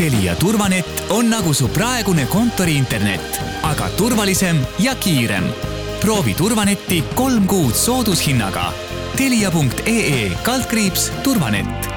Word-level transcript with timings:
Telia 0.00 0.32
turvanett 0.36 1.12
on 1.12 1.26
nagu 1.28 1.50
su 1.52 1.66
praegune 1.68 2.22
kontoriinternet, 2.24 3.40
aga 3.68 3.88
turvalisem 3.98 4.56
ja 4.80 4.94
kiirem. 4.96 5.44
proovi 6.00 6.32
turvanetti 6.34 7.02
kolm 7.14 7.46
kuud 7.46 7.74
soodushinnaga. 7.76 8.72
Telia.ee 9.16 10.30
kaldkriips 10.42 11.12
turvanett. 11.22 11.88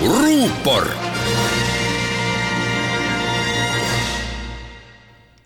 ruupor. 0.00 0.88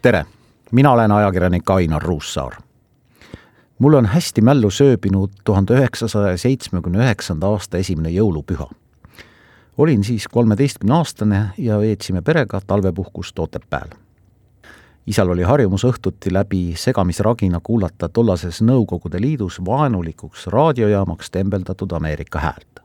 tere, 0.03 0.25
mina 0.73 0.93
olen 0.93 1.13
ajakirjanik 1.13 1.71
Ainar 1.71 2.03
Ruussaar 2.03 2.57
mul 3.79 3.93
on 3.93 4.07
hästi 4.07 4.41
mällu 4.41 4.71
sööbinud 4.71 5.31
tuhande 5.45 5.75
üheksasaja 5.75 6.37
seitsmekümne 6.37 6.99
üheksanda 6.99 7.47
aasta 7.47 7.79
esimene 7.79 8.09
jõulupüha. 8.09 8.67
Olin 9.79 10.05
siis 10.05 10.29
kolmeteistkümneaastane 10.29 11.51
ja 11.59 11.79
veetsime 11.79 12.23
perega 12.23 12.61
talvepuhkust 12.67 13.39
Otepääl. 13.39 13.89
isal 15.07 15.29
oli 15.29 15.43
harjumus 15.43 15.85
õhtuti 15.85 16.33
läbi 16.33 16.75
segamisragina 16.77 17.61
kuulata 17.63 18.09
tollases 18.09 18.63
Nõukogude 18.63 19.21
Liidus 19.21 19.65
vaenulikuks 19.65 20.47
raadiojaamaks 20.47 21.31
tembeldatud 21.31 21.93
Ameerika 21.93 22.39
häält. 22.39 22.81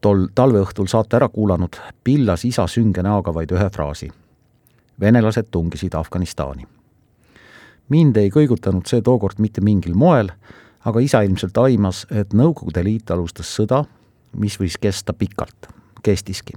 tol 0.00 0.26
talveõhtul 0.34 0.86
saate 0.86 1.16
ära 1.16 1.28
kuulanud, 1.28 1.76
pillas 2.04 2.44
isa 2.44 2.66
sünge 2.66 3.02
näoga 3.02 3.34
vaid 3.34 3.52
ühe 3.52 3.70
fraasi. 3.70 4.08
venelased 5.00 5.46
tungisid 5.50 5.94
Afganistani 5.94 6.66
mind 7.88 8.16
ei 8.16 8.30
kõigutanud 8.30 8.88
see 8.88 9.02
tookord 9.02 9.38
mitte 9.38 9.60
mingil 9.60 9.94
moel, 9.94 10.30
aga 10.84 11.00
isa 11.00 11.22
ilmselt 11.22 11.58
aimas, 11.58 12.06
et 12.10 12.32
Nõukogude 12.32 12.84
Liit 12.84 13.10
alustas 13.10 13.50
sõda, 13.56 13.84
mis 14.36 14.58
võis 14.60 14.78
kesta 14.80 15.12
pikalt, 15.12 15.68
kestiski. 16.02 16.52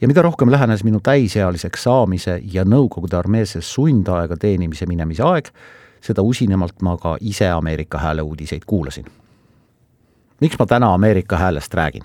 ja 0.00 0.08
mida 0.08 0.22
rohkem 0.22 0.50
lähenes 0.50 0.84
minu 0.84 1.00
täisealiseks 1.00 1.82
saamise 1.82 2.40
ja 2.52 2.64
Nõukogude 2.64 3.16
armeesse 3.16 3.60
sundaega 3.60 4.36
teenimise 4.36 4.86
minemise 4.86 5.22
aeg, 5.22 5.48
seda 6.00 6.22
usinemalt 6.22 6.82
ma 6.82 6.96
ka 6.96 7.16
ise 7.20 7.48
Ameerika 7.48 7.98
Hääle 7.98 8.22
uudiseid 8.22 8.62
kuulasin. 8.66 9.04
miks 10.40 10.58
ma 10.58 10.66
täna 10.66 10.94
Ameerika 10.94 11.36
Häälest 11.36 11.74
räägin? 11.74 12.02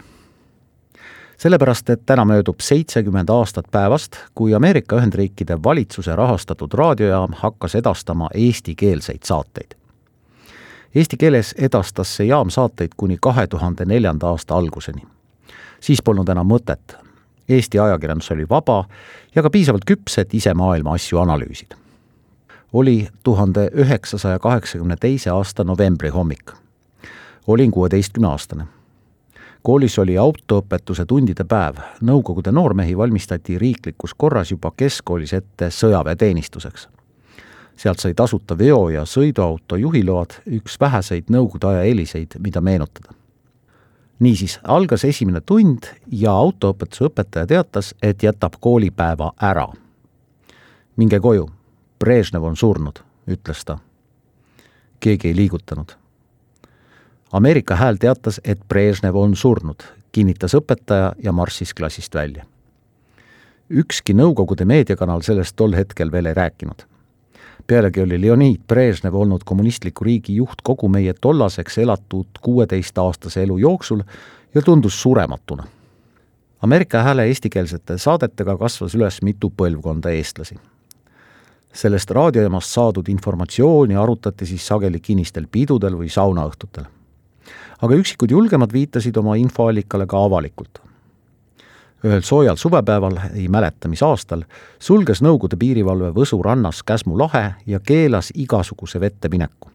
sellepärast, 1.40 1.90
et 1.90 2.02
täna 2.06 2.26
möödub 2.26 2.60
seitsekümmend 2.60 3.30
aastat 3.30 3.66
päevast, 3.72 4.16
kui 4.36 4.56
Ameerika 4.56 4.96
Ühendriikide 4.96 5.64
valitsuse 5.64 6.16
rahastatud 6.16 6.74
raadiojaam 6.74 7.34
hakkas 7.36 7.76
edastama 7.76 8.30
eestikeelseid 8.34 9.24
saateid. 9.24 9.80
Eesti 10.96 11.18
keeles 11.18 11.56
edastas 11.58 12.16
see 12.16 12.28
jaam 12.28 12.50
saateid 12.50 12.98
kuni 12.98 13.18
kahe 13.22 13.48
tuhande 13.48 13.86
neljanda 13.86 14.28
aasta 14.28 14.56
alguseni. 14.56 15.02
Siis 15.82 16.02
polnud 16.02 16.30
enam 16.30 16.48
mõtet. 16.48 16.96
Eesti 17.50 17.80
ajakirjandus 17.80 18.32
oli 18.32 18.50
vaba 18.50 18.84
ja 19.36 19.42
ka 19.42 19.50
piisavalt 19.50 19.86
küps, 19.86 20.18
et 20.18 20.34
ise 20.34 20.54
maailma 20.54 20.94
asju 20.94 21.20
analüüsida. 21.20 21.76
oli 22.74 23.08
tuhande 23.24 23.70
üheksasaja 23.74 24.40
kaheksakümne 24.40 24.96
teise 24.96 25.30
aasta 25.30 25.64
novembri 25.64 26.10
hommik. 26.10 26.52
olin 27.48 27.72
kuueteistkümneaastane 27.72 28.66
koolis 29.64 30.00
oli 30.00 30.18
autoõpetuse 30.18 31.06
tundide 31.06 31.44
päev. 31.44 31.82
Nõukogude 32.06 32.52
noormehi 32.52 32.98
valmistati 32.98 33.58
riiklikus 33.60 34.14
korras 34.18 34.52
juba 34.52 34.72
keskkoolis 34.78 35.34
ette 35.34 35.70
sõjaväeteenistuseks. 35.70 36.88
sealt 37.80 38.00
sai 38.00 38.14
tasuta 38.14 38.58
veo- 38.58 38.90
ja 38.90 39.06
sõiduauto 39.06 39.76
juhiload, 39.76 40.34
üks 40.48 40.80
väheseid 40.80 41.24
Nõukogude 41.30 41.68
aja 41.68 41.84
eeliseid, 41.84 42.36
mida 42.40 42.62
meenutada. 42.62 43.14
Niisiis, 44.20 44.60
algas 44.64 45.06
esimene 45.06 45.42
tund 45.42 45.88
ja 46.12 46.32
autoõpetuse 46.32 47.08
õpetaja 47.08 47.48
teatas, 47.48 47.94
et 48.02 48.24
jätab 48.24 48.60
koolipäeva 48.60 49.32
ära. 49.42 49.68
minge 50.96 51.20
koju, 51.20 51.50
Brežnev 52.00 52.44
on 52.44 52.56
surnud, 52.56 53.00
ütles 53.28 53.66
ta. 53.66 53.80
keegi 55.00 55.28
ei 55.28 55.36
liigutanud 55.36 56.00
Ameerika 57.32 57.76
Hääl 57.76 57.96
teatas, 57.96 58.42
et 58.44 58.60
Brežnev 58.68 59.16
on 59.16 59.36
surnud, 59.36 59.84
kinnitas 60.12 60.56
õpetaja 60.58 61.12
ja 61.24 61.32
marssis 61.32 61.74
klassist 61.74 62.16
välja. 62.16 62.46
ükski 63.70 64.14
Nõukogude 64.14 64.66
meediakanal 64.66 65.22
sellest 65.22 65.56
tol 65.56 65.76
hetkel 65.78 66.12
veel 66.12 66.26
ei 66.26 66.34
rääkinud. 66.34 66.89
Pealegi 67.70 68.02
oli 68.02 68.18
Leonid 68.22 68.66
Brežnev 68.68 69.14
olnud 69.16 69.46
kommunistliku 69.46 70.04
riigi 70.08 70.36
juht 70.36 70.64
kogu 70.64 70.90
meie 70.90 71.14
tollaseks 71.14 71.78
elatud 71.78 72.42
kuueteistaastase 72.42 73.44
elu 73.44 73.58
jooksul 73.58 74.02
ja 74.56 74.62
tundus 74.62 75.02
surematuna. 75.02 75.64
Ameerika 76.62 77.04
Hääle 77.04 77.28
eestikeelsete 77.30 77.98
saadetega 77.98 78.58
kasvas 78.58 78.96
üles 78.98 79.22
mitu 79.22 79.54
põlvkonda 79.62 80.12
eestlasi 80.18 80.60
sellest 81.80 82.12
raadiojaamast 82.12 82.74
saadud 82.74 83.10
informatsiooni 83.14 83.96
arutati 83.96 84.46
siis 84.50 84.68
sageli 84.68 85.00
kinnistel 85.00 85.46
pidudel 85.52 85.94
või 86.00 86.10
saunaõhtutel 86.10 86.88
aga 87.86 88.00
üksikud 88.00 88.32
julgemad 88.34 88.74
viitasid 88.74 89.18
oma 89.20 89.38
infoallikale 89.40 90.08
ka 90.10 90.24
avalikult. 90.28 90.82
Ühel 92.04 92.22
soojal 92.22 92.56
suvepäeval, 92.56 93.18
ei 93.34 93.48
mäleta 93.48 93.90
mis 93.92 94.04
aastal, 94.04 94.44
sulges 94.80 95.22
Nõukogude 95.22 95.58
piirivalve 95.60 96.12
Võsu 96.16 96.40
rannas 96.44 96.84
Käsmu 96.84 97.18
lahe 97.20 97.56
ja 97.68 97.80
keelas 97.80 98.32
igasuguse 98.36 99.00
vette 99.00 99.30
mineku. 99.30 99.70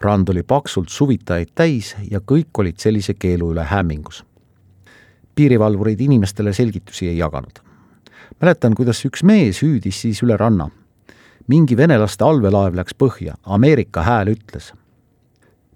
rand 0.00 0.28
oli 0.28 0.42
paksult 0.42 0.88
suvitajaid 0.88 1.48
täis 1.54 1.94
ja 2.10 2.18
kõik 2.20 2.58
olid 2.58 2.78
sellise 2.78 3.14
keelu 3.14 3.52
üle 3.52 3.64
hämmingus. 3.64 4.24
piirivalvurid 5.34 6.00
inimestele 6.00 6.52
selgitusi 6.52 7.08
ei 7.08 7.18
jaganud. 7.18 7.58
mäletan, 8.40 8.74
kuidas 8.74 9.04
üks 9.04 9.22
mees 9.22 9.62
hüüdis 9.62 10.00
siis 10.00 10.22
üle 10.22 10.36
ranna. 10.36 10.70
mingi 11.46 11.76
venelaste 11.76 12.24
allveelaev 12.24 12.74
läks 12.74 12.94
põhja, 12.94 13.34
Ameerika 13.46 14.02
hääl 14.02 14.28
ütles 14.28 14.72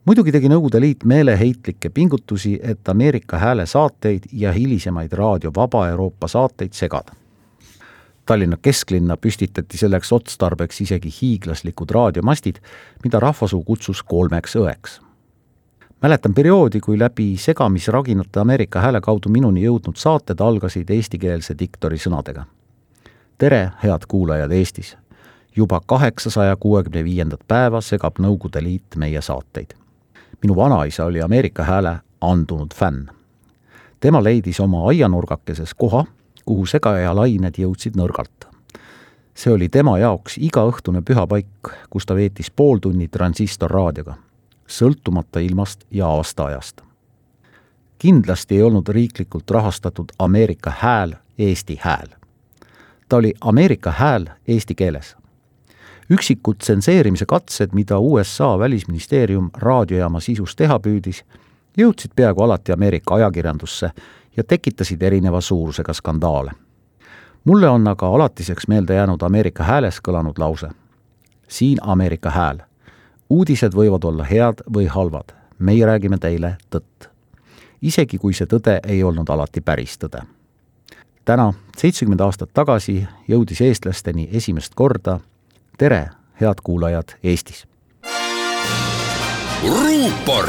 muidugi 0.07 0.31
tegi 0.31 0.47
Nõukogude 0.47 0.79
Liit 0.81 1.05
meeleheitlikke 1.05 1.91
pingutusi, 1.91 2.55
et 2.63 2.89
Ameerika 2.89 3.39
Hääle 3.43 3.67
saateid 3.67 4.29
ja 4.33 4.53
hilisemaid 4.55 5.13
Raadio 5.13 5.51
Vaba 5.57 5.89
Euroopa 5.89 6.29
saateid 6.29 6.73
segada. 6.73 7.15
Tallinna 8.27 8.57
kesklinna 8.63 9.17
püstitati 9.17 9.79
selleks 9.79 10.13
otstarbeks 10.13 10.81
isegi 10.81 11.11
hiiglaslikud 11.21 11.91
raadiomastid, 11.91 12.61
mida 13.05 13.21
rahvasuu 13.21 13.63
kutsus 13.65 14.03
kolmeks 14.03 14.57
õeks. 14.57 15.01
mäletan 16.03 16.35
perioodi, 16.35 16.81
kui 16.81 16.99
läbi 16.99 17.37
segamisraginate 17.37 18.41
Ameerika 18.41 18.81
Hääle 18.81 19.01
kaudu 19.01 19.29
minuni 19.29 19.65
jõudnud 19.65 19.97
saated 19.97 20.41
algasid 20.41 20.91
eestikeelse 20.91 21.55
diktori 21.59 21.99
sõnadega. 21.99 22.45
tere, 23.39 23.71
head 23.83 24.07
kuulajad 24.09 24.53
Eestis! 24.53 24.97
juba 25.57 25.81
kaheksasaja 25.87 26.57
kuuekümne 26.57 27.05
viiendat 27.05 27.41
päeva 27.49 27.81
segab 27.81 28.19
Nõukogude 28.19 28.63
Liit 28.63 28.97
meie 28.97 29.21
saateid 29.21 29.75
minu 30.47 30.57
vanaisa 30.57 31.05
oli 31.05 31.23
Ameerika 31.23 31.65
Hääle 31.65 31.99
andunud 32.21 32.75
fänn. 32.75 33.07
tema 34.01 34.25
leidis 34.25 34.61
oma 34.61 34.89
aianurgakeses 34.89 35.75
koha, 35.75 36.05
kuhu 36.45 36.67
segaja 36.67 37.17
lained 37.17 37.59
jõudsid 37.59 37.99
nõrgalt. 37.99 38.47
see 39.35 39.53
oli 39.53 39.69
tema 39.69 39.99
jaoks 39.99 40.39
igaõhtune 40.39 41.03
pühapaik, 41.03 41.73
kus 41.91 42.07
ta 42.07 42.15
veetis 42.15 42.51
pool 42.51 42.79
tunni 42.79 43.09
transistorraadioga, 43.09 44.15
sõltumata 44.69 45.41
ilmast 45.41 45.85
ja 45.91 46.07
aastaajast. 46.07 46.81
kindlasti 47.99 48.57
ei 48.57 48.63
olnud 48.63 48.89
riiklikult 48.89 49.51
rahastatud 49.51 50.13
Ameerika 50.19 50.73
Hääl 50.79 51.13
Eesti 51.39 51.79
Hääl. 51.81 52.09
ta 53.09 53.17
oli 53.17 53.35
Ameerika 53.41 53.91
Hääl 53.91 54.27
eesti 54.49 54.75
keeles 54.75 55.17
üksikud 56.11 56.57
tsenseerimise 56.59 57.27
katsed, 57.27 57.69
mida 57.73 57.99
USA 57.99 58.59
välisministeerium 58.59 59.51
raadiojaama 59.55 60.21
sisus 60.21 60.57
teha 60.57 60.79
püüdis, 60.79 61.25
jõudsid 61.79 62.15
peaaegu 62.17 62.43
alati 62.43 62.73
Ameerika 62.73 63.15
ajakirjandusse 63.15 63.91
ja 64.37 64.45
tekitasid 64.45 65.03
erineva 65.03 65.41
suurusega 65.41 65.93
skandaale. 65.93 66.51
mulle 67.45 67.69
on 67.69 67.89
aga 67.89 68.09
alatiseks 68.09 68.69
meelde 68.69 68.95
jäänud 68.95 69.23
Ameerika 69.23 69.65
Hääles 69.65 70.01
kõlanud 70.09 70.39
lause. 70.39 70.69
siin 71.49 71.79
Ameerika 71.83 72.31
Hääl. 72.31 72.59
uudised 73.31 73.73
võivad 73.73 74.05
olla 74.05 74.25
head 74.25 74.63
või 74.75 74.87
halvad, 74.87 75.33
meie 75.59 75.87
räägime 75.87 76.19
teile 76.19 76.57
tõtt. 76.71 77.09
isegi 77.83 78.19
kui 78.19 78.33
see 78.33 78.47
tõde 78.47 78.81
ei 78.87 79.03
olnud 79.03 79.29
alati 79.29 79.61
päris 79.61 79.99
tõde 79.99 80.23
täna, 81.25 81.53
seitsekümmend 81.77 82.21
aastat 82.21 82.51
tagasi, 82.55 83.07
jõudis 83.29 83.61
eestlasteni 83.61 84.29
esimest 84.33 84.75
korda 84.75 85.21
tere, 85.77 86.09
head 86.41 86.55
kuulajad 86.63 87.09
Eestis. 87.23 87.67
ruupor 89.69 90.49